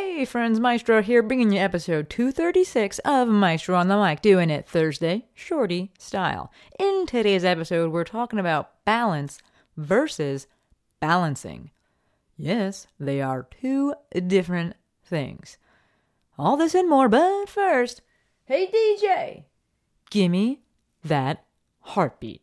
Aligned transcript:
Hey 0.00 0.24
friends, 0.24 0.60
Maestro 0.60 1.02
here, 1.02 1.24
bringing 1.24 1.52
you 1.52 1.58
episode 1.58 2.08
236 2.08 3.00
of 3.00 3.26
Maestro 3.26 3.74
on 3.74 3.88
the 3.88 4.00
Mic, 4.00 4.22
doing 4.22 4.48
it 4.48 4.68
Thursday, 4.68 5.26
shorty 5.34 5.90
style. 5.98 6.52
In 6.78 7.04
today's 7.04 7.44
episode, 7.44 7.90
we're 7.90 8.04
talking 8.04 8.38
about 8.38 8.84
balance 8.84 9.40
versus 9.76 10.46
balancing. 11.00 11.72
Yes, 12.36 12.86
they 13.00 13.20
are 13.20 13.48
two 13.60 13.92
different 14.28 14.76
things. 15.02 15.58
All 16.38 16.56
this 16.56 16.76
and 16.76 16.88
more, 16.88 17.08
but 17.08 17.48
first, 17.48 18.00
hey 18.44 18.68
DJ, 18.68 19.46
gimme 20.10 20.60
that 21.02 21.44
heartbeat. 21.80 22.42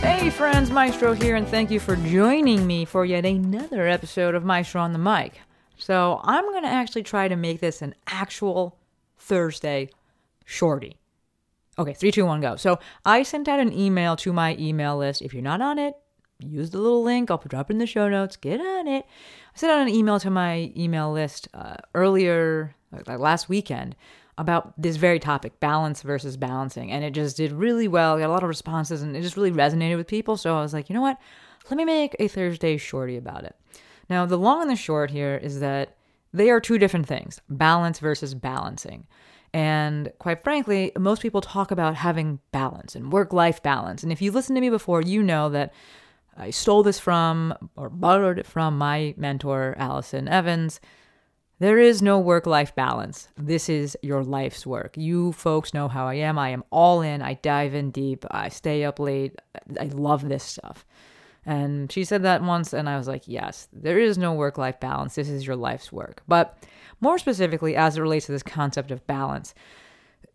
Hey 0.00 0.30
friends, 0.30 0.70
Maestro 0.70 1.14
here, 1.14 1.34
and 1.34 1.48
thank 1.48 1.72
you 1.72 1.80
for 1.80 1.96
joining 1.96 2.64
me 2.64 2.84
for 2.84 3.04
yet 3.04 3.24
another 3.24 3.88
episode 3.88 4.36
of 4.36 4.44
Maestro 4.44 4.80
on 4.80 4.92
the 4.92 4.98
Mic. 5.00 5.40
So, 5.76 6.20
I'm 6.22 6.44
going 6.44 6.62
to 6.62 6.68
actually 6.68 7.02
try 7.02 7.26
to 7.26 7.34
make 7.34 7.58
this 7.58 7.82
an 7.82 7.96
actual 8.06 8.78
Thursday 9.18 9.90
shorty. 10.44 10.96
Okay, 11.76 11.92
three, 11.92 12.12
two, 12.12 12.24
one, 12.24 12.40
go. 12.40 12.54
So, 12.54 12.78
I 13.04 13.24
sent 13.24 13.48
out 13.48 13.58
an 13.58 13.72
email 13.72 14.14
to 14.18 14.32
my 14.32 14.54
email 14.56 14.96
list. 14.96 15.22
If 15.22 15.34
you're 15.34 15.42
not 15.42 15.60
on 15.60 15.80
it, 15.80 15.94
use 16.38 16.70
the 16.70 16.78
little 16.78 17.02
link. 17.02 17.32
I'll 17.32 17.38
drop 17.38 17.68
it 17.68 17.74
in 17.74 17.78
the 17.78 17.86
show 17.86 18.08
notes. 18.08 18.36
Get 18.36 18.60
on 18.60 18.86
it. 18.86 19.04
I 19.04 19.58
sent 19.58 19.72
out 19.72 19.82
an 19.82 19.88
email 19.92 20.20
to 20.20 20.30
my 20.30 20.72
email 20.76 21.10
list 21.10 21.48
uh, 21.52 21.78
earlier, 21.96 22.76
like 22.92 23.18
last 23.18 23.48
weekend, 23.48 23.96
about 24.38 24.74
this 24.80 24.96
very 24.96 25.18
topic 25.18 25.58
balance 25.60 26.02
versus 26.02 26.36
balancing. 26.36 26.92
And 26.92 27.04
it 27.04 27.12
just 27.12 27.36
did 27.36 27.52
really 27.52 27.88
well. 27.88 28.18
Got 28.18 28.26
a 28.26 28.32
lot 28.32 28.42
of 28.42 28.48
responses 28.48 29.02
and 29.02 29.16
it 29.16 29.22
just 29.22 29.36
really 29.36 29.52
resonated 29.52 29.96
with 29.96 30.06
people. 30.06 30.36
So 30.36 30.56
I 30.56 30.62
was 30.62 30.74
like, 30.74 30.88
you 30.88 30.94
know 30.94 31.02
what? 31.02 31.18
Let 31.70 31.76
me 31.76 31.84
make 31.84 32.14
a 32.18 32.28
Thursday 32.28 32.76
shorty 32.76 33.16
about 33.16 33.44
it. 33.44 33.56
Now, 34.08 34.26
the 34.26 34.38
long 34.38 34.62
and 34.62 34.70
the 34.70 34.76
short 34.76 35.10
here 35.10 35.36
is 35.42 35.60
that 35.60 35.96
they 36.32 36.50
are 36.50 36.60
two 36.60 36.78
different 36.78 37.06
things 37.06 37.40
balance 37.48 37.98
versus 37.98 38.34
balancing. 38.34 39.06
And 39.54 40.12
quite 40.18 40.42
frankly, 40.42 40.92
most 40.98 41.22
people 41.22 41.40
talk 41.40 41.70
about 41.70 41.94
having 41.94 42.40
balance 42.52 42.94
and 42.94 43.10
work 43.10 43.32
life 43.32 43.62
balance. 43.62 44.02
And 44.02 44.12
if 44.12 44.20
you 44.20 44.30
listened 44.30 44.56
to 44.56 44.60
me 44.60 44.68
before, 44.68 45.00
you 45.00 45.22
know 45.22 45.48
that 45.48 45.72
I 46.36 46.50
stole 46.50 46.82
this 46.82 47.00
from 47.00 47.54
or 47.74 47.88
borrowed 47.88 48.38
it 48.38 48.46
from 48.46 48.76
my 48.76 49.14
mentor, 49.16 49.74
Allison 49.78 50.28
Evans. 50.28 50.80
There 51.58 51.78
is 51.78 52.02
no 52.02 52.18
work 52.18 52.46
life 52.46 52.74
balance. 52.74 53.28
This 53.36 53.70
is 53.70 53.96
your 54.02 54.22
life's 54.22 54.66
work. 54.66 54.94
You 54.96 55.32
folks 55.32 55.72
know 55.72 55.88
how 55.88 56.06
I 56.06 56.14
am. 56.14 56.38
I 56.38 56.50
am 56.50 56.64
all 56.70 57.00
in. 57.00 57.22
I 57.22 57.34
dive 57.34 57.74
in 57.74 57.90
deep. 57.90 58.26
I 58.30 58.50
stay 58.50 58.84
up 58.84 58.98
late. 58.98 59.40
I 59.80 59.84
love 59.84 60.28
this 60.28 60.44
stuff. 60.44 60.84
And 61.46 61.90
she 61.90 62.04
said 62.04 62.24
that 62.24 62.42
once, 62.42 62.74
and 62.74 62.88
I 62.88 62.98
was 62.98 63.08
like, 63.08 63.22
yes, 63.26 63.68
there 63.72 63.98
is 63.98 64.18
no 64.18 64.34
work 64.34 64.58
life 64.58 64.80
balance. 64.80 65.14
This 65.14 65.30
is 65.30 65.46
your 65.46 65.56
life's 65.56 65.90
work. 65.90 66.22
But 66.28 66.58
more 67.00 67.18
specifically, 67.18 67.74
as 67.74 67.96
it 67.96 68.02
relates 68.02 68.26
to 68.26 68.32
this 68.32 68.42
concept 68.42 68.90
of 68.90 69.06
balance, 69.06 69.54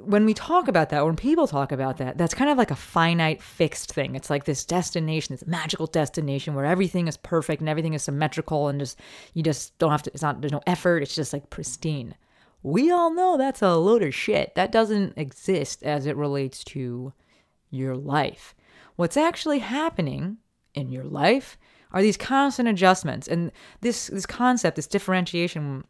when 0.00 0.24
we 0.26 0.34
talk 0.34 0.66
about 0.66 0.90
that, 0.90 1.04
when 1.04 1.14
people 1.14 1.46
talk 1.46 1.70
about 1.70 1.98
that, 1.98 2.18
that's 2.18 2.34
kind 2.34 2.50
of 2.50 2.58
like 2.58 2.72
a 2.72 2.76
finite, 2.76 3.40
fixed 3.40 3.92
thing. 3.92 4.16
It's 4.16 4.28
like 4.28 4.44
this 4.44 4.64
destination, 4.64 5.34
this 5.34 5.46
magical 5.46 5.86
destination 5.86 6.54
where 6.54 6.64
everything 6.64 7.06
is 7.06 7.16
perfect 7.16 7.60
and 7.60 7.68
everything 7.68 7.94
is 7.94 8.02
symmetrical 8.02 8.68
and 8.68 8.80
just, 8.80 8.98
you 9.34 9.42
just 9.42 9.76
don't 9.78 9.92
have 9.92 10.02
to, 10.02 10.10
it's 10.12 10.22
not, 10.22 10.40
there's 10.40 10.52
no 10.52 10.62
effort. 10.66 11.02
It's 11.02 11.14
just 11.14 11.32
like 11.32 11.50
pristine. 11.50 12.16
We 12.64 12.90
all 12.90 13.14
know 13.14 13.36
that's 13.36 13.62
a 13.62 13.76
load 13.76 14.02
of 14.02 14.14
shit. 14.14 14.54
That 14.56 14.72
doesn't 14.72 15.16
exist 15.16 15.82
as 15.84 16.06
it 16.06 16.16
relates 16.16 16.64
to 16.64 17.12
your 17.70 17.94
life. 17.94 18.54
What's 18.96 19.16
actually 19.16 19.60
happening 19.60 20.38
in 20.74 20.90
your 20.90 21.04
life 21.04 21.56
are 21.92 22.02
these 22.02 22.16
constant 22.16 22.68
adjustments. 22.68 23.28
And 23.28 23.52
this, 23.80 24.08
this 24.08 24.26
concept, 24.26 24.74
this 24.74 24.88
differentiation 24.88 25.84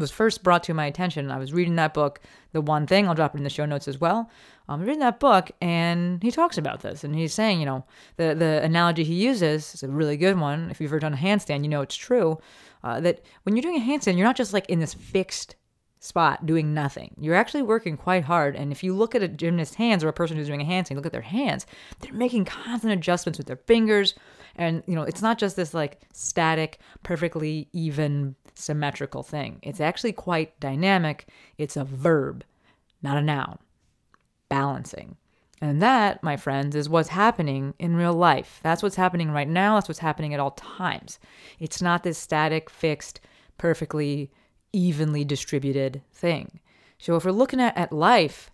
was 0.00 0.10
first 0.10 0.42
brought 0.42 0.62
to 0.64 0.74
my 0.74 0.86
attention. 0.86 1.30
I 1.30 1.38
was 1.38 1.52
reading 1.52 1.76
that 1.76 1.94
book, 1.94 2.20
The 2.52 2.60
One 2.60 2.86
Thing. 2.86 3.08
I'll 3.08 3.14
drop 3.14 3.34
it 3.34 3.38
in 3.38 3.44
the 3.44 3.50
show 3.50 3.66
notes 3.66 3.88
as 3.88 4.00
well. 4.00 4.30
I'm 4.68 4.80
reading 4.80 4.98
that 5.00 5.20
book, 5.20 5.50
and 5.60 6.22
he 6.22 6.30
talks 6.30 6.58
about 6.58 6.80
this, 6.80 7.04
and 7.04 7.14
he's 7.14 7.32
saying, 7.32 7.60
you 7.60 7.66
know, 7.66 7.84
the 8.16 8.34
the 8.34 8.60
analogy 8.62 9.04
he 9.04 9.14
uses 9.14 9.74
is 9.74 9.82
a 9.82 9.88
really 9.88 10.16
good 10.16 10.38
one. 10.38 10.70
If 10.70 10.80
you've 10.80 10.90
ever 10.90 10.98
done 10.98 11.14
a 11.14 11.16
handstand, 11.16 11.62
you 11.62 11.68
know 11.68 11.82
it's 11.82 11.96
true. 11.96 12.38
Uh, 12.82 13.00
that 13.00 13.24
when 13.42 13.56
you're 13.56 13.62
doing 13.62 13.76
a 13.76 13.84
handstand, 13.84 14.16
you're 14.16 14.26
not 14.26 14.36
just 14.36 14.52
like 14.52 14.68
in 14.68 14.80
this 14.80 14.94
fixed 14.94 15.56
spot 15.98 16.46
doing 16.46 16.72
nothing. 16.72 17.14
You're 17.18 17.34
actually 17.34 17.62
working 17.62 17.96
quite 17.96 18.24
hard. 18.24 18.54
And 18.54 18.70
if 18.70 18.82
you 18.82 18.94
look 18.94 19.14
at 19.14 19.22
a 19.22 19.28
gymnast's 19.28 19.76
hands 19.76 20.04
or 20.04 20.08
a 20.08 20.12
person 20.12 20.36
who's 20.36 20.46
doing 20.46 20.62
a 20.62 20.64
handstand, 20.64 20.96
look 20.96 21.06
at 21.06 21.12
their 21.12 21.20
hands, 21.20 21.66
they're 22.00 22.12
making 22.12 22.44
constant 22.44 22.92
adjustments 22.92 23.38
with 23.38 23.46
their 23.46 23.56
fingers. 23.56 24.14
And, 24.56 24.82
you 24.86 24.94
know, 24.94 25.02
it's 25.02 25.22
not 25.22 25.38
just 25.38 25.56
this 25.56 25.74
like 25.74 26.00
static, 26.12 26.80
perfectly 27.02 27.68
even, 27.72 28.34
symmetrical 28.54 29.22
thing. 29.22 29.58
It's 29.62 29.80
actually 29.80 30.12
quite 30.12 30.58
dynamic. 30.60 31.28
It's 31.58 31.76
a 31.76 31.84
verb, 31.84 32.42
not 33.02 33.18
a 33.18 33.22
noun. 33.22 33.58
Balancing. 34.48 35.16
And 35.60 35.80
that, 35.80 36.22
my 36.22 36.36
friends, 36.36 36.76
is 36.76 36.88
what's 36.88 37.08
happening 37.08 37.74
in 37.78 37.96
real 37.96 38.12
life. 38.12 38.60
That's 38.62 38.82
what's 38.82 38.96
happening 38.96 39.30
right 39.30 39.48
now. 39.48 39.74
That's 39.74 39.88
what's 39.88 40.00
happening 40.00 40.34
at 40.34 40.40
all 40.40 40.50
times. 40.52 41.18
It's 41.58 41.80
not 41.80 42.02
this 42.02 42.18
static, 42.18 42.68
fixed, 42.68 43.20
perfectly 43.58 44.30
evenly 44.72 45.24
distributed 45.24 46.02
thing. 46.12 46.60
So 46.98 47.16
if 47.16 47.24
we're 47.24 47.30
looking 47.30 47.60
at, 47.60 47.76
at 47.76 47.92
life, 47.92 48.50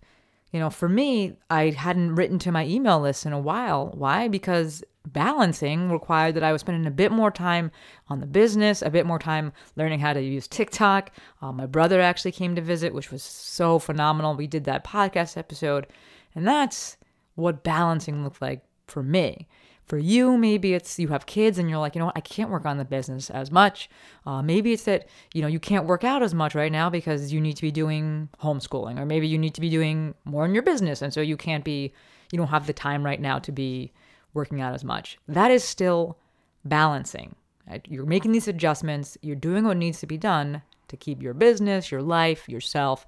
you 0.51 0.59
know, 0.59 0.69
for 0.69 0.87
me, 0.87 1.37
I 1.49 1.71
hadn't 1.71 2.15
written 2.15 2.39
to 2.39 2.51
my 2.51 2.65
email 2.65 2.99
list 2.99 3.25
in 3.25 3.33
a 3.33 3.39
while. 3.39 3.91
Why? 3.95 4.27
Because 4.27 4.83
balancing 5.07 5.91
required 5.91 6.35
that 6.35 6.43
I 6.43 6.51
was 6.51 6.61
spending 6.61 6.85
a 6.85 6.91
bit 6.91 7.11
more 7.11 7.31
time 7.31 7.71
on 8.07 8.19
the 8.19 8.25
business, 8.25 8.81
a 8.81 8.89
bit 8.89 9.05
more 9.05 9.19
time 9.19 9.51
learning 9.75 9.99
how 9.99 10.13
to 10.13 10.21
use 10.21 10.47
TikTok. 10.47 11.11
Uh, 11.41 11.51
my 11.51 11.65
brother 11.65 11.99
actually 11.99 12.31
came 12.31 12.55
to 12.55 12.61
visit, 12.61 12.93
which 12.93 13.11
was 13.11 13.23
so 13.23 13.79
phenomenal. 13.79 14.35
We 14.35 14.47
did 14.47 14.63
that 14.65 14.85
podcast 14.85 15.37
episode, 15.37 15.87
and 16.35 16.47
that's 16.47 16.97
what 17.35 17.63
balancing 17.63 18.23
looked 18.23 18.41
like 18.41 18.63
for 18.87 19.03
me. 19.03 19.47
For 19.85 19.97
you, 19.97 20.37
maybe 20.37 20.73
it's 20.73 20.97
you 20.97 21.09
have 21.09 21.25
kids 21.25 21.57
and 21.57 21.69
you're 21.69 21.79
like, 21.79 21.93
you 21.93 21.99
know 21.99 22.05
what, 22.05 22.17
I 22.17 22.21
can't 22.21 22.49
work 22.49 22.65
on 22.65 22.77
the 22.77 22.85
business 22.85 23.29
as 23.29 23.51
much. 23.51 23.89
Uh, 24.25 24.41
maybe 24.41 24.71
it's 24.71 24.85
that, 24.85 25.09
you 25.33 25.41
know, 25.41 25.49
you 25.49 25.59
can't 25.59 25.85
work 25.85 26.05
out 26.05 26.23
as 26.23 26.33
much 26.33 26.55
right 26.55 26.71
now 26.71 26.89
because 26.89 27.33
you 27.33 27.41
need 27.41 27.57
to 27.57 27.61
be 27.61 27.71
doing 27.71 28.29
homeschooling, 28.41 28.97
or 28.97 29.05
maybe 29.05 29.27
you 29.27 29.37
need 29.37 29.53
to 29.55 29.61
be 29.61 29.69
doing 29.69 30.15
more 30.23 30.45
in 30.45 30.53
your 30.53 30.63
business. 30.63 31.01
And 31.01 31.13
so 31.13 31.19
you 31.19 31.35
can't 31.35 31.65
be, 31.65 31.93
you 32.31 32.37
don't 32.37 32.47
have 32.47 32.65
the 32.65 32.71
time 32.71 33.05
right 33.05 33.19
now 33.19 33.39
to 33.39 33.51
be 33.51 33.91
working 34.33 34.61
out 34.61 34.73
as 34.73 34.83
much. 34.83 35.17
That 35.27 35.51
is 35.51 35.63
still 35.63 36.17
balancing. 36.65 37.35
right? 37.69 37.85
You're 37.89 38.05
making 38.05 38.31
these 38.31 38.47
adjustments, 38.47 39.17
you're 39.21 39.35
doing 39.35 39.65
what 39.65 39.77
needs 39.77 39.99
to 39.99 40.07
be 40.07 40.17
done 40.17 40.61
to 40.87 40.97
keep 40.97 41.21
your 41.21 41.33
business, 41.33 41.91
your 41.91 42.01
life, 42.01 42.47
yourself 42.47 43.05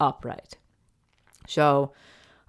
upright. 0.00 0.56
So, 1.46 1.92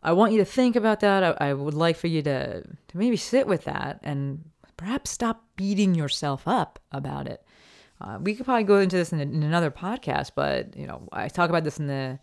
I 0.04 0.14
want 0.14 0.32
you 0.32 0.38
to 0.38 0.46
think 0.46 0.76
about 0.76 1.00
that. 1.02 1.24
I, 1.24 1.50
I 1.50 1.54
would 1.54 1.74
like 1.74 1.98
for 1.98 2.08
you 2.08 2.22
to, 2.22 2.62
to 2.62 2.98
maybe 2.98 3.18
sit 3.18 3.48
with 3.48 3.66
that 3.66 4.00
and 4.04 4.44
perhaps 4.78 5.10
stop 5.10 5.44
beating 5.56 5.96
yourself 5.96 6.48
up 6.48 6.80
about 6.92 7.28
it. 7.28 7.44
Uh, 8.00 8.20
we 8.22 8.36
could 8.36 8.46
probably 8.46 8.64
go 8.64 8.78
into 8.80 8.96
this 8.96 9.12
in, 9.12 9.20
a, 9.20 9.24
in 9.24 9.42
another 9.42 9.72
podcast, 9.72 10.32
but 10.36 10.78
you 10.78 10.86
know, 10.86 11.10
I 11.12 11.28
talk 11.28 11.50
about 11.50 11.64
this 11.64 11.80
in 11.80 11.88
the 11.88 12.20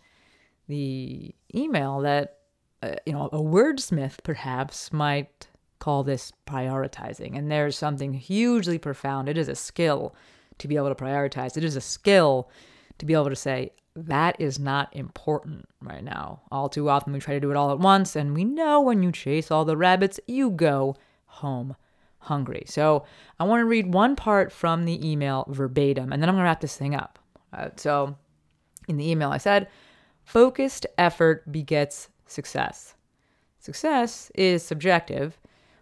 the 0.67 1.35
email 1.53 1.99
that 1.99 2.39
uh, 2.81 2.95
you 3.05 3.13
know 3.13 3.29
a 3.31 3.39
wordsmith 3.39 4.23
perhaps 4.23 4.91
might 4.91 5.47
call 5.85 6.03
this 6.03 6.33
prioritizing, 6.47 7.37
and 7.37 7.51
there's 7.51 7.77
something 7.77 8.11
hugely 8.11 8.79
profound. 8.79 9.29
It 9.29 9.37
is 9.37 9.47
a 9.47 9.53
skill 9.53 10.15
to 10.57 10.67
be 10.67 10.77
able 10.77 10.89
to 10.89 10.95
prioritize. 10.95 11.57
It 11.57 11.63
is 11.63 11.75
a 11.75 11.81
skill 11.81 12.49
to 12.97 13.05
be 13.05 13.13
able 13.13 13.29
to 13.29 13.35
say 13.35 13.71
that 13.95 14.35
is 14.39 14.57
not 14.57 14.93
important 14.95 15.69
right 15.79 16.03
now. 16.03 16.41
All 16.51 16.69
too 16.69 16.89
often 16.89 17.13
we 17.13 17.19
try 17.19 17.35
to 17.35 17.39
do 17.39 17.51
it 17.51 17.55
all 17.55 17.71
at 17.71 17.77
once, 17.77 18.15
and 18.15 18.33
we 18.33 18.43
know 18.43 18.81
when 18.81 19.03
you 19.03 19.11
chase 19.11 19.51
all 19.51 19.63
the 19.63 19.77
rabbits, 19.77 20.19
you 20.25 20.49
go 20.49 20.95
home 21.27 21.75
hungry. 22.17 22.63
So 22.65 23.05
I 23.39 23.43
want 23.43 23.61
to 23.61 23.65
read 23.65 23.93
one 23.93 24.15
part 24.15 24.51
from 24.51 24.85
the 24.85 25.07
email 25.07 25.45
verbatim, 25.49 26.11
and 26.11 26.19
then 26.19 26.29
I'm 26.29 26.33
going 26.33 26.45
to 26.45 26.49
wrap 26.49 26.61
this 26.61 26.77
thing 26.77 26.95
up. 26.95 27.19
Uh, 27.53 27.69
so 27.75 28.17
in 28.87 28.97
the 28.97 29.07
email, 29.07 29.29
I 29.29 29.37
said, 29.37 29.67
focused 30.23 30.87
effort 30.97 31.51
begets 31.51 32.09
success. 32.25 32.95
Success 33.59 34.31
is 34.33 34.63
subjective, 34.63 35.37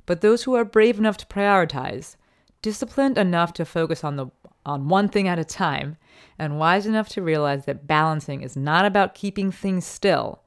but 0.06 0.22
those 0.22 0.44
who 0.44 0.54
are 0.56 0.66
brave 0.66 0.98
enough 0.98 1.18
to 1.18 1.26
prioritize, 1.26 2.16
disciplined 2.62 3.18
enough 3.18 3.54
to 3.54 3.66
focus 3.66 4.04
on 4.04 4.16
the 4.16 4.28
on 4.66 4.88
one 4.88 5.10
thing 5.10 5.28
at 5.28 5.40
a 5.40 5.44
time, 5.44 5.98
and 6.40 6.58
wise 6.58 6.86
enough 6.86 7.10
to 7.10 7.22
realize 7.22 7.66
that 7.66 7.86
balancing 7.86 8.42
is 8.42 8.56
not 8.56 8.86
about 8.86 9.14
keeping 9.14 9.52
things 9.52 9.86
still, 9.86 10.42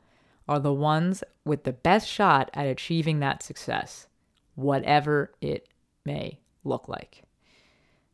are 0.48 0.58
the 0.58 0.72
ones 0.72 1.22
with 1.44 1.64
the 1.64 1.72
best 1.72 2.08
shot 2.08 2.50
at 2.54 2.66
achieving 2.66 3.20
that 3.20 3.42
success, 3.42 4.06
whatever 4.54 5.32
it 5.42 5.68
may 6.06 6.38
look 6.64 6.88
like. 6.88 7.22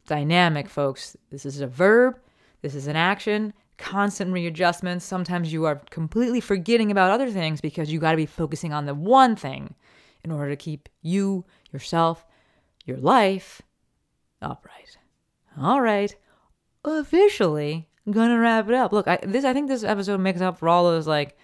Dynamic, 0.06 0.68
folks. 0.68 1.16
This 1.30 1.46
is 1.46 1.60
a 1.60 1.68
verb, 1.68 2.18
this 2.62 2.74
is 2.74 2.88
an 2.88 2.96
action, 2.96 3.52
constant 3.78 4.32
readjustments. 4.32 5.04
Sometimes 5.04 5.52
you 5.52 5.64
are 5.66 5.76
completely 5.90 6.40
forgetting 6.40 6.90
about 6.90 7.10
other 7.10 7.30
things 7.30 7.60
because 7.60 7.92
you 7.92 8.00
got 8.00 8.12
to 8.12 8.16
be 8.16 8.26
focusing 8.26 8.72
on 8.72 8.86
the 8.86 8.94
one 8.94 9.36
thing 9.36 9.74
in 10.24 10.30
order 10.30 10.50
to 10.50 10.56
keep 10.56 10.88
you, 11.00 11.44
yourself, 11.72 12.24
your 12.84 12.96
life 12.96 13.62
upright. 14.40 14.98
All 15.58 15.80
right. 15.80 16.14
Officially 16.84 17.88
gonna 18.10 18.38
wrap 18.38 18.68
it 18.68 18.74
up. 18.74 18.92
Look, 18.92 19.06
I 19.06 19.18
this 19.22 19.44
I 19.44 19.52
think 19.52 19.68
this 19.68 19.84
episode 19.84 20.20
makes 20.20 20.40
up 20.40 20.58
for 20.58 20.68
all 20.68 20.84
those 20.84 21.06
like 21.06 21.36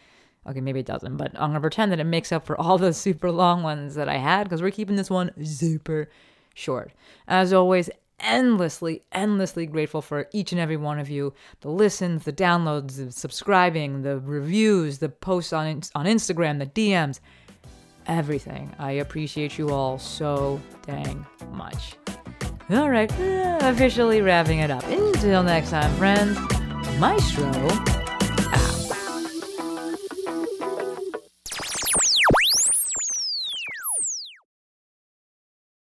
okay, 0.47 0.61
maybe 0.61 0.81
it 0.81 0.87
doesn't, 0.87 1.17
but 1.17 1.33
I'm 1.35 1.51
gonna 1.51 1.61
pretend 1.61 1.93
that 1.93 2.01
it 2.01 2.05
makes 2.05 2.33
up 2.33 2.47
for 2.47 2.59
all 2.61 2.79
those 2.79 2.97
super 3.01 3.31
long 3.31 3.63
ones 3.63 3.95
that 3.95 4.09
I 4.09 4.17
had 4.17 4.45
because 4.45 4.63
we're 4.63 4.71
keeping 4.71 4.97
this 4.97 5.11
one 5.11 5.31
super 5.45 6.11
short. 6.55 6.93
As 7.29 7.53
always, 7.53 7.91
endlessly, 8.21 9.03
endlessly 9.13 9.67
grateful 9.67 10.03
for 10.03 10.29
each 10.33 10.53
and 10.53 10.61
every 10.61 10.77
one 10.77 10.99
of 10.99 11.09
you. 11.09 11.35
The 11.61 11.71
listens, 11.71 12.25
the 12.25 12.33
downloads, 12.33 12.97
the 12.97 13.13
subscribing, 13.13 14.03
the 14.03 14.19
reviews, 14.19 14.99
the 14.99 15.09
posts 15.09 15.53
on 15.53 15.67
on 15.95 16.07
Instagram, 16.07 16.59
the 16.59 16.67
DMs, 16.67 17.21
everything. 18.09 18.75
I 18.79 18.93
appreciate 18.93 19.59
you 19.59 19.71
all 19.71 19.99
so 19.99 20.61
dang 20.83 21.25
much. 21.53 21.95
All 22.71 22.91
right, 22.91 23.11
officially 23.63 24.21
wrapping 24.21 24.59
it 24.59 24.71
up. 24.71 24.85
Until 24.85 25.43
next 25.43 25.71
time, 25.71 25.91
friends, 25.95 26.39
Maestro 26.99 27.51